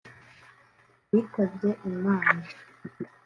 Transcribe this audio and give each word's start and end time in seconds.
witabye 1.11 1.69
Imana 1.89 2.43